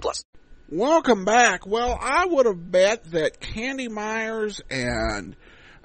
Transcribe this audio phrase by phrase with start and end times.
[0.00, 0.24] plus.
[0.68, 1.66] Welcome back.
[1.66, 5.34] Well, I would have bet that Candy Myers and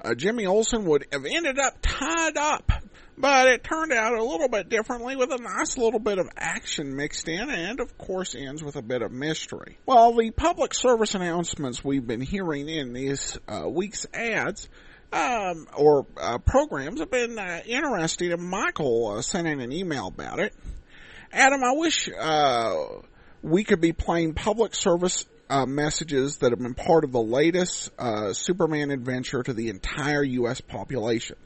[0.00, 2.70] uh, Jimmy Olsen would have ended up tied up.
[3.18, 6.94] But it turned out a little bit differently with a nice little bit of action
[6.94, 9.78] mixed in and of course ends with a bit of mystery.
[9.86, 14.68] Well, the public service announcements we've been hearing in these uh, week's ads
[15.12, 20.08] um, or uh, programs have been uh, interesting and Michael uh, sent in an email
[20.08, 20.54] about it.
[21.32, 22.84] Adam, I wish uh,
[23.46, 27.92] we could be playing public service uh, messages that have been part of the latest
[27.96, 30.60] uh, Superman adventure to the entire U.S.
[30.60, 31.36] population.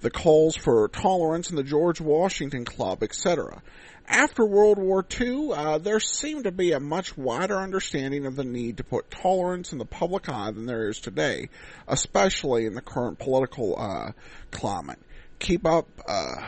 [0.00, 3.62] The calls for tolerance in the George Washington Club, etc.
[4.06, 8.44] After World War II, uh, there seemed to be a much wider understanding of the
[8.44, 11.48] need to put tolerance in the public eye than there is today,
[11.88, 14.12] especially in the current political uh,
[14.52, 15.00] climate.
[15.40, 16.46] Keep up uh,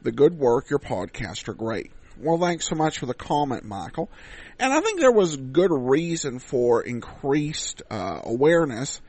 [0.00, 0.70] the good work.
[0.70, 1.92] Your podcasts are great.
[2.20, 4.10] Well, thanks so much for the comment, Michael.
[4.58, 9.00] And I think there was good reason for increased uh, awareness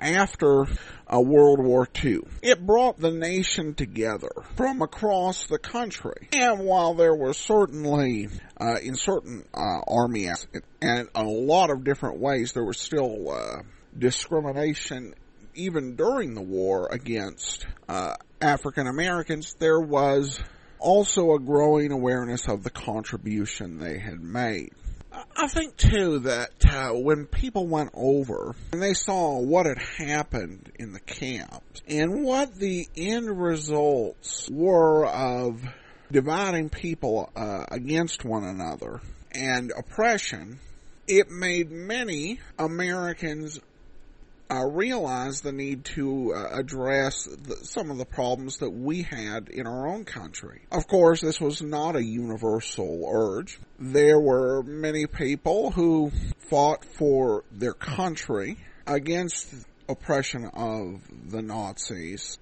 [0.00, 0.66] after
[1.06, 2.20] uh, World War II.
[2.42, 6.28] It brought the nation together from across the country.
[6.32, 10.46] And while there was certainly, uh, in certain uh, armies
[10.80, 13.62] and a lot of different ways, there was still uh,
[13.96, 15.14] discrimination
[15.56, 20.40] even during the war against uh, African Americans, there was
[20.84, 24.70] also a growing awareness of the contribution they had made.
[25.36, 30.72] I think too that uh, when people went over and they saw what had happened
[30.78, 35.62] in the camps and what the end results were of
[36.10, 39.00] dividing people uh, against one another
[39.32, 40.58] and oppression,
[41.06, 43.60] it made many Americans
[44.50, 49.48] uh, realize the need to uh, address the, some of the problems that we had
[49.48, 50.62] in our own country.
[50.70, 53.58] Of course, this was not a universal urge.
[53.78, 56.12] There were many people who
[56.50, 59.54] fought for their country against
[59.88, 61.00] oppression of
[61.30, 62.38] the Nazis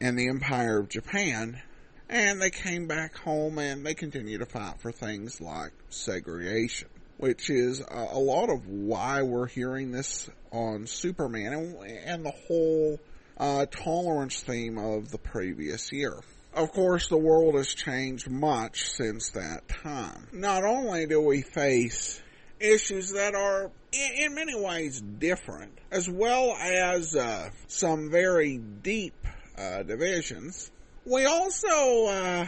[0.00, 1.60] and the Empire of Japan,
[2.08, 6.88] and they came back home and they continued to fight for things like segregation
[7.20, 12.98] which is a lot of why we're hearing this on Superman and, and the whole
[13.36, 16.14] uh, tolerance theme of the previous year.
[16.54, 20.28] Of course, the world has changed much since that time.
[20.32, 22.22] Not only do we face
[22.58, 29.26] issues that are in, many ways different, as well as uh, some very deep
[29.58, 30.70] uh, divisions,
[31.04, 32.46] we also uh,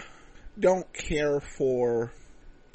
[0.58, 2.10] don't care for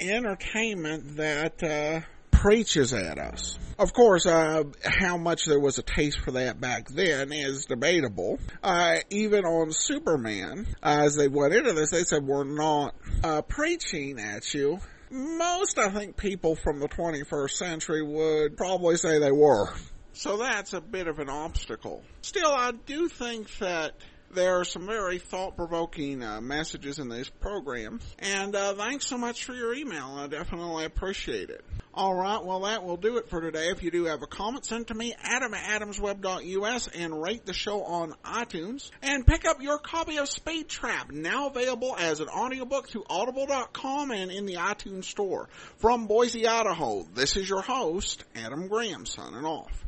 [0.00, 2.00] entertainment that uh,
[2.30, 3.58] preaches at us.
[3.78, 8.38] Of course, uh, how much there was a taste for that back then is debatable.
[8.62, 14.18] Uh, even on Superman, as they went into this, they said we're not uh, preaching
[14.18, 14.80] at you.
[15.10, 19.72] Most, I think, people from the 21st century would probably say they were.
[20.12, 22.02] So that's a bit of an obstacle.
[22.22, 23.94] Still, I do think that
[24.34, 29.44] there are some very thought-provoking uh, messages in these programs, and uh, thanks so much
[29.44, 30.16] for your email.
[30.16, 31.64] I definitely appreciate it.
[31.94, 33.68] All right, well that will do it for today.
[33.68, 37.52] If you do have a comment, send to me, Adam at adamsweb.us, and rate the
[37.52, 38.90] show on iTunes.
[39.02, 44.10] And pick up your copy of Speed Trap, now available as an audiobook through audible.com
[44.10, 45.48] and in the iTunes store.
[45.78, 49.87] From Boise, Idaho, this is your host, Adam Graham, signing off.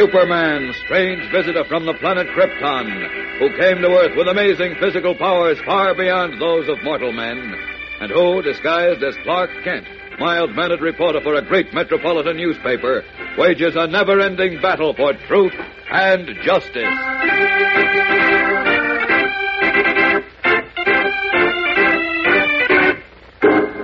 [0.00, 5.58] Superman, strange visitor from the planet Krypton, who came to Earth with amazing physical powers
[5.66, 7.54] far beyond those of mortal men,
[8.00, 9.86] and who, disguised as Clark Kent,
[10.18, 13.04] mild mannered reporter for a great metropolitan newspaper,
[13.36, 15.52] wages a never ending battle for truth
[15.92, 16.96] and justice.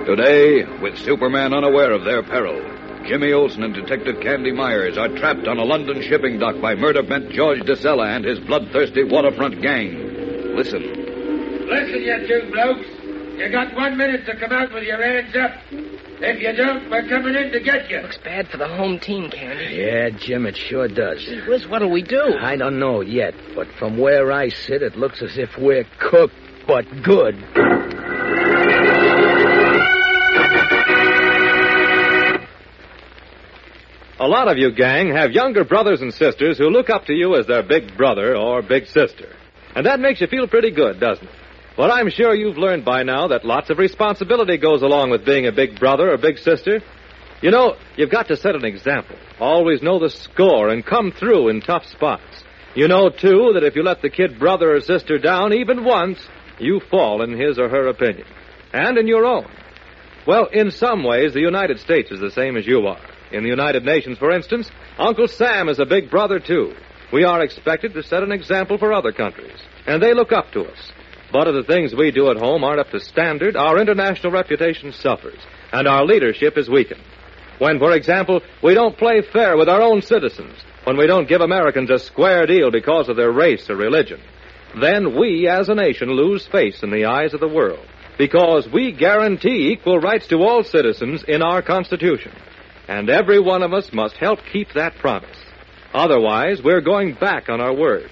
[0.07, 2.76] Today, with Superman unaware of their peril,
[3.07, 7.01] Jimmy Olsen and Detective Candy Myers are trapped on a London shipping dock by murder
[7.01, 9.93] bent George DeSella and his bloodthirsty waterfront gang.
[10.57, 10.81] Listen.
[10.81, 12.85] Listen, you two blokes.
[13.37, 15.51] You got one minute to come out with your hands up.
[16.19, 17.99] If you don't, we're coming in to get you.
[17.99, 19.75] Looks bad for the home team, Candy.
[19.75, 21.23] Yeah, Jim, it sure does.
[21.23, 22.35] Gee whiz, what'll we do?
[22.41, 26.35] I don't know yet, but from where I sit, it looks as if we're cooked,
[26.67, 27.35] but good.
[34.27, 37.37] A lot of you, gang, have younger brothers and sisters who look up to you
[37.37, 39.33] as their big brother or big sister.
[39.73, 41.33] And that makes you feel pretty good, doesn't it?
[41.77, 45.47] Well, I'm sure you've learned by now that lots of responsibility goes along with being
[45.47, 46.81] a big brother or big sister.
[47.41, 49.15] You know, you've got to set an example.
[49.39, 52.43] Always know the score and come through in tough spots.
[52.75, 56.19] You know, too, that if you let the kid brother or sister down even once,
[56.59, 58.27] you fall in his or her opinion.
[58.73, 59.47] And in your own.
[60.27, 62.99] Well, in some ways, the United States is the same as you are.
[63.31, 66.73] In the United Nations, for instance, Uncle Sam is a big brother, too.
[67.11, 70.65] We are expected to set an example for other countries, and they look up to
[70.65, 70.91] us.
[71.31, 74.93] But if the things we do at home aren't up to standard, our international reputation
[74.93, 75.39] suffers,
[75.73, 77.03] and our leadership is weakened.
[77.59, 80.53] When, for example, we don't play fair with our own citizens,
[80.83, 84.21] when we don't give Americans a square deal because of their race or religion,
[84.79, 87.85] then we as a nation lose face in the eyes of the world,
[88.17, 92.31] because we guarantee equal rights to all citizens in our Constitution.
[92.87, 95.37] And every one of us must help keep that promise.
[95.93, 98.09] Otherwise, we're going back on our word.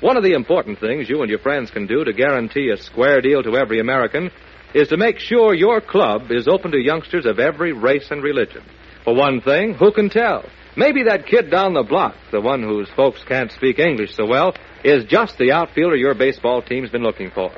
[0.00, 3.20] One of the important things you and your friends can do to guarantee a square
[3.20, 4.30] deal to every American
[4.74, 8.64] is to make sure your club is open to youngsters of every race and religion.
[9.04, 10.44] For one thing, who can tell?
[10.76, 14.54] Maybe that kid down the block, the one whose folks can't speak English so well,
[14.84, 17.52] is just the outfielder your baseball team's been looking for.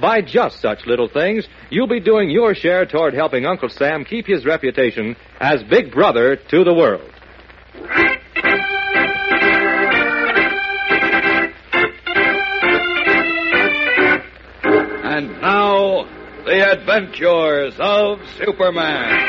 [0.00, 4.26] By just such little things, you'll be doing your share toward helping Uncle Sam keep
[4.26, 7.10] his reputation as Big Brother to the world.
[15.04, 16.04] And now,
[16.46, 19.28] the adventures of Superman.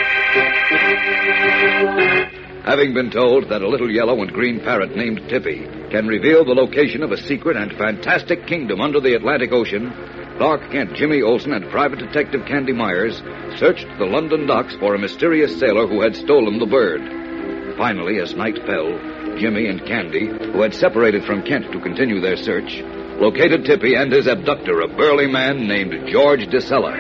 [2.66, 6.54] Having been told that a little yellow and green parrot named Tippy can reveal the
[6.54, 9.92] location of a secret and fantastic kingdom under the Atlantic Ocean,
[10.38, 13.22] Clark Kent, Jimmy Olsen, and Private Detective Candy Myers
[13.58, 17.78] searched the London docks for a mysterious sailor who had stolen the bird.
[17.78, 18.98] Finally, as night fell,
[19.38, 22.82] Jimmy and Candy, who had separated from Kent to continue their search,
[23.20, 26.98] located Tippy and his abductor, a burly man named George DeSella.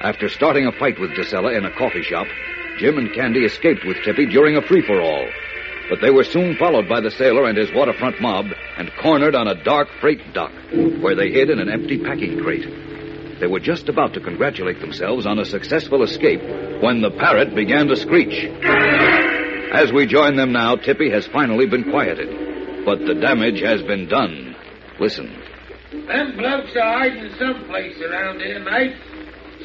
[0.00, 2.26] After starting a fight with DeSella in a coffee shop,
[2.78, 5.28] Jim and Candy escaped with Tippy during a free-for-all.
[5.88, 8.46] But they were soon followed by the sailor and his waterfront mob
[8.80, 10.52] and cornered on a dark freight dock,
[11.02, 12.64] where they hid in an empty packing crate.
[13.38, 16.40] They were just about to congratulate themselves on a successful escape
[16.82, 18.48] when the parrot began to screech.
[19.74, 24.08] As we join them now, Tippy has finally been quieted, but the damage has been
[24.08, 24.56] done.
[24.98, 25.30] Listen.
[25.92, 28.96] Them blokes are hiding someplace around here, mate.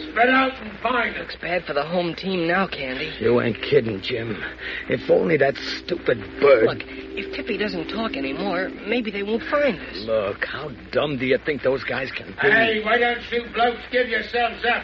[0.10, 1.22] Spread out and find them.
[1.22, 3.14] Looks bad for the home team now, Candy.
[3.20, 4.44] You ain't kidding, Jim.
[4.90, 6.66] If only that stupid bird.
[6.66, 9.98] Look, if Tippy doesn't talk anymore, maybe they won't find us.
[10.00, 12.50] Look, how dumb do you think those guys can be?
[12.50, 14.84] Hey, why don't you blokes give yourselves up?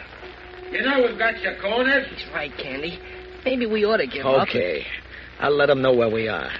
[0.70, 2.06] You know we've got your cornered.
[2.06, 2.98] He's right, Candy.
[3.44, 4.48] Maybe we ought to give up.
[4.48, 4.86] Okay.
[5.40, 6.50] I'll let them know where we are.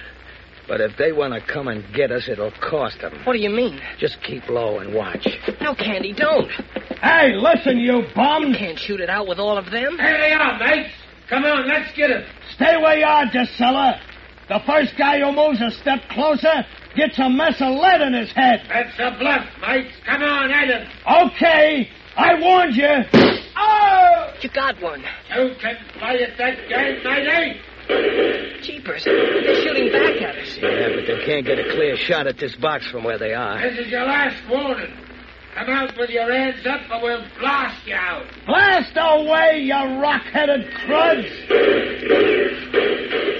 [0.67, 3.13] But if they want to come and get us, it'll cost them.
[3.25, 3.81] What do you mean?
[3.99, 5.27] Just keep low and watch.
[5.61, 6.49] No, Candy, don't.
[7.01, 8.45] Hey, listen, you bum.
[8.47, 9.97] You Can't shoot it out with all of them.
[9.97, 10.93] Here they are, mates.
[11.29, 12.23] Come on, let's get him.
[12.55, 13.99] Stay where you are, DeSella.
[14.47, 16.65] The first guy who moves a step closer
[16.95, 18.61] gets a mess of lead in his head.
[18.69, 19.95] That's a bluff, mates.
[20.05, 20.87] Come on, at him.
[21.27, 23.39] Okay, I warned you.
[23.57, 24.33] Oh!
[24.41, 25.01] You got one.
[25.35, 27.59] You can play at that game, matey.
[28.63, 30.57] Jeepers, they're shooting back at us.
[30.61, 33.61] Yeah, but they can't get a clear shot at this box from where they are.
[33.61, 34.93] This is your last warning.
[35.55, 38.25] Come out with your hands up or we'll blast you out.
[38.47, 41.27] Blast away, you rock-headed cruds.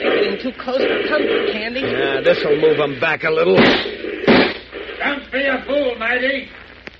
[0.03, 1.81] They're getting too close for comfort, Candy.
[1.81, 3.55] Yeah, this'll move them back a little.
[3.55, 6.49] Don't be a fool, matey.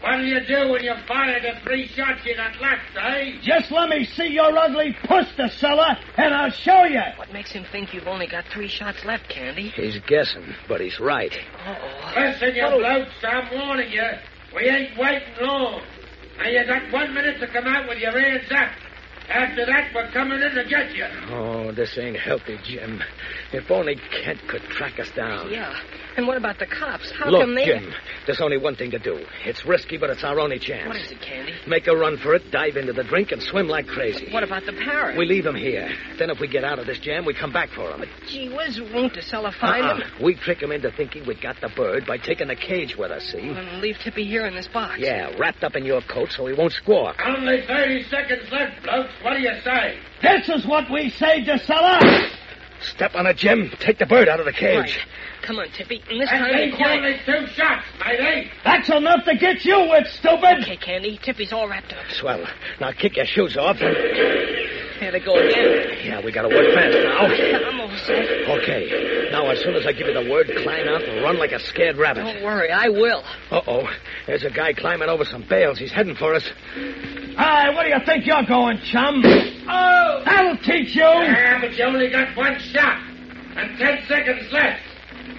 [0.04, 3.40] What'll you do when you fire the three shots you got left, eh?
[3.42, 7.00] Just let me see your ugly puss, DeSella, and I'll show you.
[7.16, 9.70] What makes him think you've only got three shots left, Candy?
[9.70, 11.32] He's guessing, but he's right.
[11.66, 12.20] Uh-oh.
[12.20, 14.04] Listen, you blokes, I'm warning you.
[14.54, 15.82] We ain't waiting long.
[16.38, 18.72] Now you got one minute to come out with your hands up.
[19.30, 21.06] After that, we're coming in to get you.
[21.30, 23.02] Oh, this ain't healthy, Jim.
[23.52, 25.50] If only Kent could track us down.
[25.52, 25.74] Yeah.
[26.16, 27.12] And what about the cops?
[27.18, 27.66] How Look, come they...
[27.66, 27.92] Jim,
[28.28, 29.26] there's only one thing to do.
[29.46, 30.88] It's risky, but it's our only chance.
[30.88, 31.54] What is it, Candy?
[31.68, 34.32] Make a run for it, dive into the drink, and swim like crazy.
[34.32, 35.18] What about the parrot?
[35.18, 35.90] We leave him here.
[36.20, 38.00] Then if we get out of this jam, we come back for him.
[38.00, 39.96] But Gee whiz, won't DeSella find Uh-uh.
[39.98, 40.24] him?
[40.24, 43.24] We trick him into thinking we got the bird by taking the cage with us,
[43.32, 43.40] see?
[43.40, 45.00] And leave Tippy here in this box.
[45.00, 47.16] Yeah, wrapped up in your coat so he won't squawk.
[47.26, 49.13] Only 30 seconds left, blokes.
[49.22, 49.98] What do you say?
[50.22, 52.30] This is what we say, DeSella.
[52.82, 53.72] Step on it, Jim.
[53.80, 54.78] Take the bird out of the cage.
[54.78, 55.08] Right.
[55.44, 56.02] Come on, Tippy.
[56.10, 56.98] And this That time be leaves quiet.
[56.98, 58.52] only two shots, matey.
[58.66, 60.64] That's enough to get you with, stupid.
[60.64, 61.18] Okay, Candy.
[61.22, 62.00] Tippy's all wrapped up.
[62.12, 62.46] Swell.
[62.82, 63.78] Now kick your shoes off.
[63.78, 65.98] Here they go again.
[66.06, 67.68] Yeah, we gotta work fast now.
[67.70, 68.50] I'm all set.
[68.62, 69.30] Okay.
[69.32, 71.60] Now, as soon as I give you the word, climb out and run like a
[71.60, 72.24] scared rabbit.
[72.24, 73.24] Don't worry, I will.
[73.52, 73.90] Uh-oh.
[74.28, 75.78] There's a guy climbing over some bales.
[75.78, 76.50] He's heading for us.
[77.36, 79.24] Hi, where do you think you're going, chum?
[79.68, 80.22] Oh!
[80.26, 81.02] That'll teach you.
[81.02, 83.00] Yeah, but you only got one shot.
[83.56, 84.82] And ten seconds left.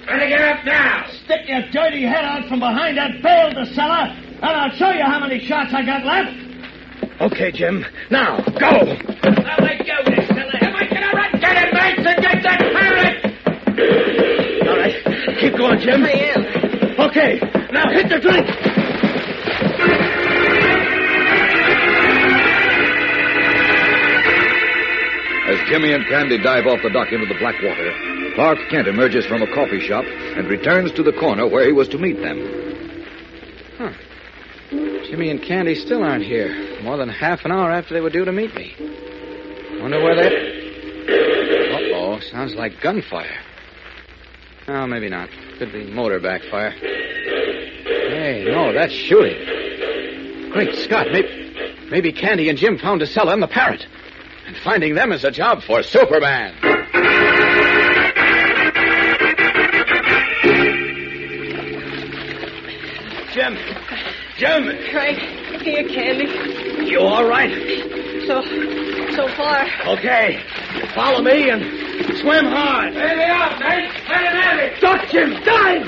[0.06, 1.06] Better get up now.
[1.24, 5.20] Stick your dirty head out from behind that bale, DeSella, and I'll show you how
[5.20, 6.36] many shots I got left.
[7.32, 7.84] Okay, Jim.
[8.10, 8.70] Now, go!
[8.82, 10.58] Now let go, this fella.
[10.62, 11.40] Am I gonna run?
[11.40, 14.68] Get him, mates, and get that parrot!
[14.68, 15.38] All right.
[15.40, 16.02] Keep going, Jim.
[16.04, 16.44] I am.
[17.08, 17.38] Okay.
[17.72, 18.73] Now hit the drink.
[25.54, 27.94] As Jimmy and Candy dive off the dock into the black water,
[28.34, 31.86] Clark Kent emerges from a coffee shop and returns to the corner where he was
[31.90, 32.40] to meet them.
[33.78, 33.92] Huh.
[35.06, 36.82] Jimmy and Candy still aren't here.
[36.82, 38.74] More than half an hour after they were due to meet me.
[39.80, 41.70] Wonder where they.
[41.70, 43.38] Uh oh, sounds like gunfire.
[44.66, 45.28] Oh, maybe not.
[45.58, 46.70] Could be motor backfire.
[46.72, 50.50] Hey, no, that's shooting.
[50.50, 53.86] Great Scott, maybe, maybe Candy and Jim found DeSella in the parrot.
[54.46, 56.54] And finding them is a job for Superman.
[63.32, 63.56] Jim.
[64.36, 64.78] Jim.
[64.92, 65.18] Frank,
[65.62, 66.88] here, Candy.
[66.88, 67.50] You all right?
[68.26, 68.42] So,
[69.16, 69.66] so far.
[69.96, 70.40] Okay.
[70.94, 71.62] Follow me and
[72.18, 72.94] swim hard.
[72.94, 73.94] There they are, mates.
[74.08, 74.80] Let him have it.
[74.80, 75.32] Duck, Jim.
[75.44, 75.86] Dive!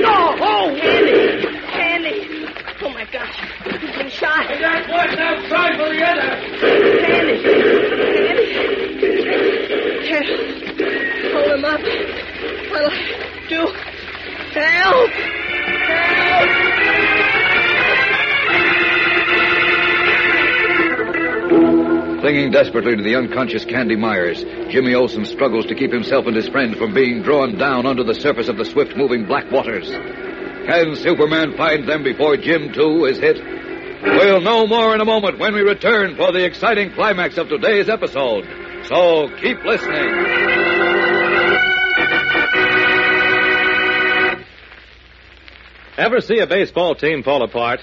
[0.00, 0.36] No!
[0.40, 0.76] Oh!
[0.80, 1.42] Candy!
[1.72, 2.46] Candy!
[2.82, 3.36] Oh, my gosh.
[3.64, 4.48] He's been shot.
[4.48, 5.48] We got one now.
[5.48, 6.30] Try for the other.
[7.02, 7.42] Candy!
[8.22, 8.46] Candy!
[10.06, 10.26] Can't
[11.32, 11.80] hold him up.
[12.70, 12.94] What'll I
[13.48, 13.62] do?
[14.54, 15.10] Help!
[15.90, 16.50] Help!
[22.20, 26.48] Clinging desperately to the unconscious Candy Myers, Jimmy Olsen struggles to keep himself and his
[26.48, 29.90] friend from being drawn down under the surface of the swift moving black waters.
[29.90, 33.61] Can Superman find them before Jim, too, is hit?
[34.02, 37.88] We'll know more in a moment when we return for the exciting climax of today's
[37.88, 38.44] episode.
[38.88, 40.10] So keep listening.
[45.96, 47.80] Ever see a baseball team fall apart?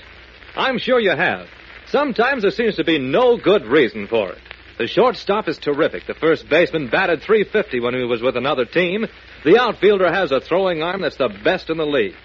[0.57, 1.47] I'm sure you have.
[1.87, 4.39] Sometimes there seems to be no good reason for it.
[4.77, 6.05] The shortstop is terrific.
[6.05, 9.05] The first baseman batted 350 when he was with another team.
[9.45, 12.15] The outfielder has a throwing arm that's the best in the league.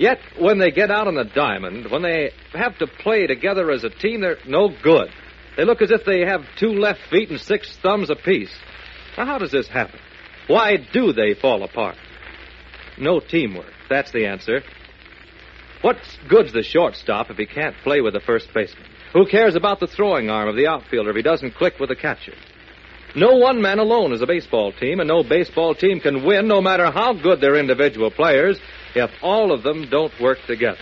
[0.00, 3.84] Yet, when they get out on the diamond, when they have to play together as
[3.84, 5.10] a team, they're no good.
[5.58, 8.50] They look as if they have two left feet and six thumbs apiece.
[9.18, 10.00] Now, how does this happen?
[10.46, 11.96] Why do they fall apart?
[12.98, 13.74] No teamwork.
[13.90, 14.62] That's the answer.
[15.82, 15.98] What
[16.30, 18.86] good's the shortstop if he can't play with the first baseman?
[19.12, 21.96] Who cares about the throwing arm of the outfielder if he doesn't click with the
[21.96, 22.34] catcher?
[23.14, 26.62] No one man alone is a baseball team, and no baseball team can win, no
[26.62, 28.58] matter how good their individual players,
[28.94, 30.78] if all of them don't work together.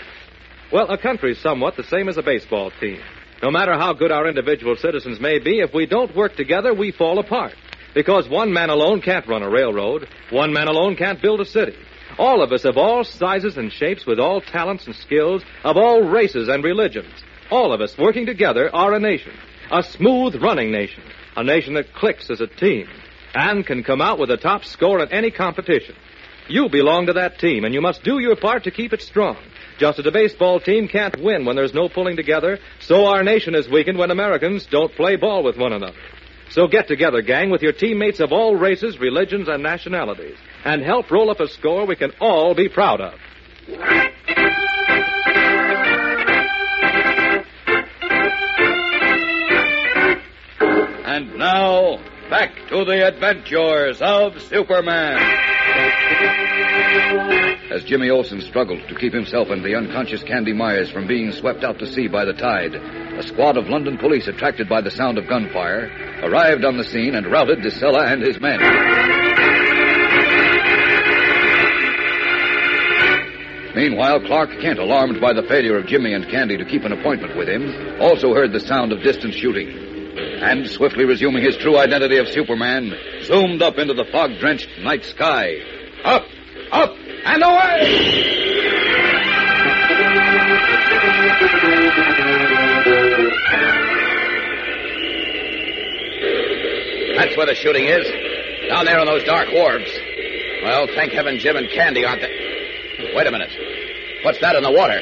[0.73, 3.01] Well, a country's somewhat the same as a baseball team.
[3.43, 6.91] No matter how good our individual citizens may be, if we don't work together, we
[6.93, 7.55] fall apart.
[7.95, 11.77] Because one man alone can't run a railroad, one man alone can't build a city.
[12.19, 16.03] All of us of all sizes and shapes, with all talents and skills, of all
[16.03, 17.13] races and religions,
[17.51, 19.33] all of us working together are a nation.
[19.71, 21.03] A smooth running nation.
[21.37, 22.89] A nation that clicks as a team
[23.35, 25.95] and can come out with a top score at any competition.
[26.49, 29.37] You belong to that team, and you must do your part to keep it strong.
[29.79, 33.55] Just as a baseball team can't win when there's no pulling together, so our nation
[33.55, 35.99] is weakened when Americans don't play ball with one another.
[36.51, 41.11] So get together, gang, with your teammates of all races, religions, and nationalities, and help
[41.11, 43.15] roll up a score we can all be proud of.
[51.05, 51.99] And now,
[52.31, 55.58] back to the adventures of Superman.
[57.71, 61.63] As Jimmy Olsen struggled to keep himself and the unconscious Candy Myers from being swept
[61.63, 65.19] out to sea by the tide, a squad of London police attracted by the sound
[65.19, 65.91] of gunfire
[66.23, 68.59] arrived on the scene and routed DeSella and his men.
[73.77, 77.37] Meanwhile, Clark Kent, alarmed by the failure of Jimmy and Candy to keep an appointment
[77.37, 79.98] with him, also heard the sound of distant shooting.
[80.41, 85.05] And, swiftly resuming his true identity of Superman, zoomed up into the fog drenched night
[85.05, 85.57] sky.
[86.05, 86.27] Up,
[86.71, 88.39] up, and away!
[97.17, 98.07] That's where the shooting is.
[98.69, 99.91] Down there on those dark wharves.
[100.63, 103.15] Well, thank heaven Jim and Candy aren't there.
[103.15, 103.51] Wait a minute.
[104.25, 105.01] What's that in the water?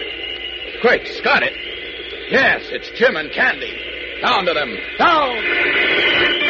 [0.80, 1.52] Quick, Scott it.
[2.30, 3.95] Yes, it's Jim and Candy.
[4.22, 4.76] Down to them.
[4.98, 6.46] Down!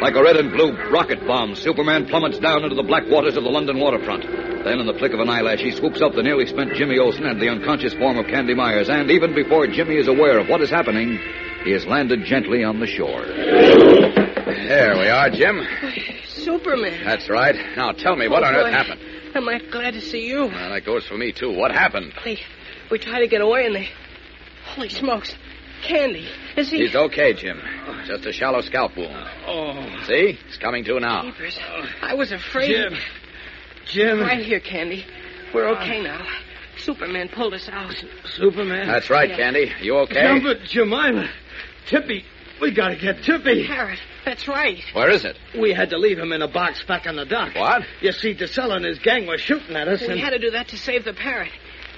[0.00, 3.44] Like a red and blue rocket bomb, Superman plummets down into the black waters of
[3.44, 4.22] the London waterfront.
[4.64, 7.26] Then, in the flick of an eyelash, he swoops up the nearly spent Jimmy Olsen
[7.26, 10.62] and the unconscious form of Candy Myers, and even before Jimmy is aware of what
[10.62, 11.18] is happening,
[11.64, 13.26] he is landed gently on the shore.
[13.26, 15.66] There we are, Jim.
[16.28, 17.04] Superman.
[17.04, 17.54] That's right.
[17.76, 18.60] Now tell me, what Oh, on boy.
[18.60, 19.00] earth happened?
[19.34, 20.46] Am I glad to see you?
[20.46, 21.52] Well, that goes for me, too.
[21.52, 22.14] What happened?
[22.24, 22.38] They,
[22.90, 23.88] we tried to get away and they.
[24.66, 25.34] Holy smokes.
[25.82, 26.28] Candy.
[26.56, 26.78] Is he.
[26.78, 27.60] He's okay, Jim.
[28.06, 29.28] Just a shallow scalp wound.
[29.46, 30.32] Oh, See?
[30.46, 31.22] He's coming to now.
[31.22, 31.58] Jeepers.
[32.02, 32.68] I was afraid.
[32.68, 32.94] Jim.
[33.86, 34.20] Jim.
[34.20, 35.04] Right here, Candy.
[35.54, 36.24] We're okay now.
[36.78, 37.94] Superman pulled us out.
[38.36, 38.86] Superman.
[38.86, 39.36] That's right, Yeah.
[39.36, 39.72] Candy.
[39.80, 40.38] You okay?
[40.38, 41.28] No, but Jemima.
[41.86, 42.24] Tippy.
[42.60, 43.66] We gotta get Tippy.
[43.66, 43.98] Parrot.
[44.24, 44.78] That's right.
[44.92, 45.36] Where is it?
[45.58, 47.54] We had to leave him in a box back on the dock.
[47.54, 47.82] What?
[48.02, 50.50] You see, DeSella and his gang were shooting at us, We and had to do
[50.50, 51.50] that to save the parrot.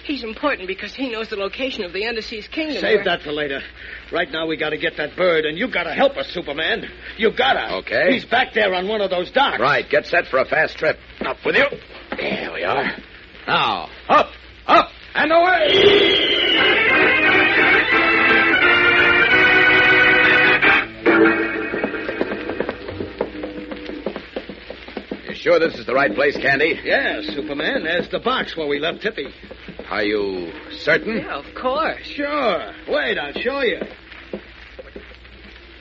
[0.04, 2.78] He's important because he knows the location of the Underseas Kingdom.
[2.80, 3.62] save where- that for later.
[4.10, 6.90] Right now, we gotta get that bird, and you gotta help us, Superman.
[7.16, 7.74] You gotta.
[7.76, 8.12] Okay.
[8.12, 9.60] He's back there on one of those docks.
[9.60, 9.88] Right.
[9.88, 10.98] Get set for a fast trip.
[11.24, 11.66] Up with you.
[12.16, 12.96] There we are.
[13.46, 14.30] Now, up,
[14.66, 16.82] up, and away!
[25.28, 26.78] You sure this is the right place, Candy?
[26.84, 27.84] Yeah, Superman.
[27.84, 29.28] There's the box where we left Tippy.
[29.92, 31.18] Are you certain?
[31.18, 32.06] Yeah, of course.
[32.06, 32.72] Sure.
[32.88, 33.78] Wait, I'll show you.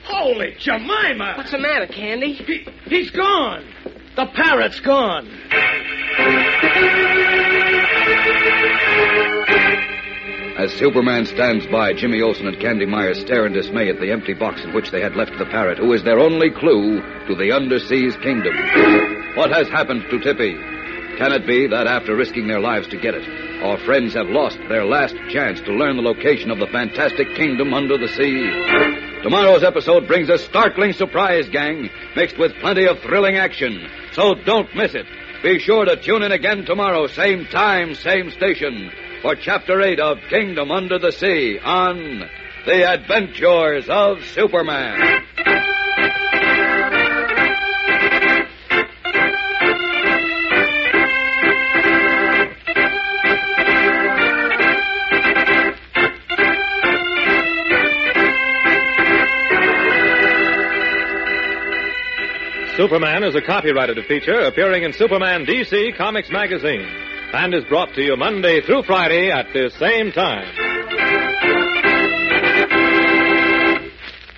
[0.03, 1.35] Holy Jemima!
[1.37, 2.33] What's the matter, Candy?
[2.33, 3.63] He, he's gone.
[4.17, 5.29] The parrot's gone.
[10.57, 14.33] As Superman stands by, Jimmy Olsen and Candy Myers stare in dismay at the empty
[14.33, 17.51] box in which they had left the parrot, who is their only clue to the
[17.51, 18.57] Underseas Kingdom.
[19.37, 20.55] What has happened to Tippy?
[21.17, 24.57] Can it be that after risking their lives to get it, our friends have lost
[24.69, 29.21] their last chance to learn the location of the fantastic kingdom under the sea?
[29.21, 33.87] Tomorrow's episode brings a startling surprise, gang, mixed with plenty of thrilling action.
[34.13, 35.05] So don't miss it.
[35.43, 40.17] Be sure to tune in again tomorrow, same time, same station, for Chapter 8 of
[40.29, 42.27] Kingdom Under the Sea on
[42.65, 45.23] The Adventures of Superman.
[62.91, 66.85] Superman is a copyrighted feature appearing in Superman DC Comics Magazine
[67.31, 70.43] and is brought to you Monday through Friday at this same time.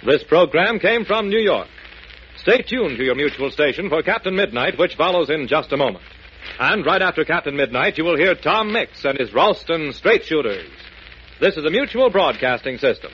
[0.06, 1.68] This program came from New York.
[2.36, 6.06] Stay tuned to your mutual station for Captain Midnight, which follows in just a moment.
[6.60, 10.70] And right after Captain Midnight, you will hear Tom Mix and his Ralston Straight Shooters.
[11.42, 13.14] This is a mutual broadcasting system.